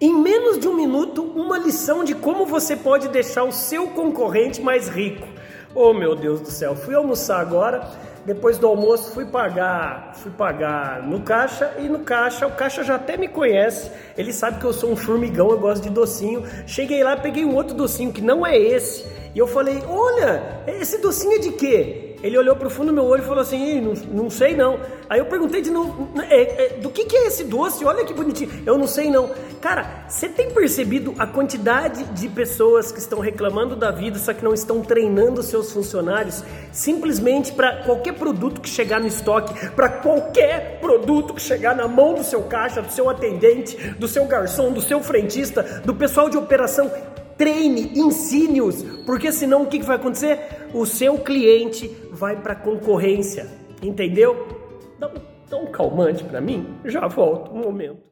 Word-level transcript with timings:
Em 0.00 0.14
menos 0.14 0.60
de 0.60 0.68
um 0.68 0.74
minuto, 0.74 1.24
uma 1.24 1.58
lição 1.58 2.04
de 2.04 2.14
como 2.14 2.46
você 2.46 2.76
pode 2.76 3.08
deixar 3.08 3.42
o 3.42 3.50
seu 3.50 3.88
concorrente 3.88 4.60
mais 4.60 4.86
rico. 4.86 5.26
Oh 5.74 5.92
meu 5.92 6.14
Deus 6.14 6.40
do 6.40 6.52
céu, 6.52 6.76
fui 6.76 6.94
almoçar 6.94 7.40
agora, 7.40 7.84
depois 8.24 8.58
do 8.58 8.68
almoço 8.68 9.10
fui 9.10 9.24
pagar, 9.24 10.12
fui 10.14 10.30
pagar 10.30 11.02
no 11.02 11.22
caixa 11.22 11.74
e 11.80 11.88
no 11.88 11.98
caixa, 11.98 12.46
o 12.46 12.52
caixa 12.52 12.84
já 12.84 12.94
até 12.94 13.16
me 13.16 13.26
conhece, 13.26 13.90
ele 14.16 14.32
sabe 14.32 14.60
que 14.60 14.66
eu 14.66 14.72
sou 14.72 14.92
um 14.92 14.96
formigão, 14.96 15.50
eu 15.50 15.58
gosto 15.58 15.82
de 15.82 15.90
docinho. 15.90 16.44
Cheguei 16.64 17.02
lá, 17.02 17.16
peguei 17.16 17.44
um 17.44 17.56
outro 17.56 17.74
docinho 17.74 18.12
que 18.12 18.22
não 18.22 18.46
é 18.46 18.56
esse, 18.56 19.04
e 19.34 19.38
eu 19.40 19.48
falei: 19.48 19.82
"Olha, 19.88 20.62
esse 20.68 20.98
docinho 20.98 21.34
é 21.34 21.38
de 21.38 21.50
quê?" 21.50 22.08
Ele 22.22 22.36
olhou 22.36 22.56
pro 22.56 22.68
fundo 22.68 22.88
do 22.88 22.94
meu 22.94 23.04
olho 23.04 23.22
e 23.22 23.26
falou 23.26 23.42
assim: 23.42 23.80
não, 23.80 23.92
não 23.94 24.30
sei 24.30 24.56
não. 24.56 24.80
Aí 25.08 25.20
eu 25.20 25.26
perguntei 25.26 25.62
de 25.62 25.70
novo: 25.70 26.08
é, 26.28 26.64
é, 26.64 26.68
do 26.78 26.90
que, 26.90 27.04
que 27.04 27.16
é 27.16 27.26
esse 27.28 27.44
doce? 27.44 27.84
Olha 27.84 28.04
que 28.04 28.12
bonitinho. 28.12 28.50
Eu 28.66 28.76
não 28.76 28.86
sei 28.86 29.08
não. 29.10 29.30
Cara, 29.60 30.04
você 30.08 30.28
tem 30.28 30.50
percebido 30.50 31.14
a 31.18 31.26
quantidade 31.26 32.04
de 32.04 32.28
pessoas 32.28 32.92
que 32.92 33.00
estão 33.00 33.18
reclamando 33.18 33.74
da 33.74 33.90
vida, 33.90 34.16
só 34.18 34.32
que 34.32 34.44
não 34.44 34.54
estão 34.54 34.82
treinando 34.82 35.42
seus 35.42 35.72
funcionários 35.72 36.44
simplesmente 36.70 37.52
para 37.52 37.82
qualquer 37.82 38.14
produto 38.14 38.60
que 38.60 38.68
chegar 38.68 39.00
no 39.00 39.08
estoque, 39.08 39.68
para 39.70 39.88
qualquer 39.88 40.78
produto 40.80 41.34
que 41.34 41.42
chegar 41.42 41.74
na 41.74 41.88
mão 41.88 42.14
do 42.14 42.22
seu 42.22 42.42
caixa, 42.44 42.80
do 42.80 42.92
seu 42.92 43.10
atendente, 43.10 43.76
do 43.94 44.06
seu 44.06 44.26
garçom, 44.26 44.72
do 44.72 44.80
seu 44.80 45.00
frentista, 45.02 45.82
do 45.84 45.94
pessoal 45.94 46.30
de 46.30 46.36
operação 46.36 46.88
treine, 47.36 47.98
ensine-os, 47.98 48.82
porque 49.04 49.32
senão 49.32 49.62
o 49.62 49.66
que 49.66 49.82
vai 49.82 49.96
acontecer? 49.96 50.68
O 50.72 50.86
seu 50.86 51.18
cliente 51.18 51.88
vai 52.12 52.36
para 52.36 52.54
concorrência, 52.54 53.48
entendeu? 53.82 54.46
Dá 54.98 55.08
um, 55.08 55.14
dá 55.48 55.56
um 55.56 55.66
calmante 55.66 56.22
para 56.22 56.40
mim, 56.40 56.78
já 56.84 57.08
volto 57.08 57.52
um 57.52 57.60
momento. 57.60 58.08